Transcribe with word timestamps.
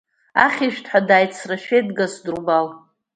Ахьышәҭҳәа 0.45 1.01
дааицрашәеит 1.07 1.87
Гасдрубал. 1.97 2.67